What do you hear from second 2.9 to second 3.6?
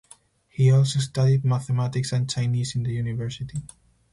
university.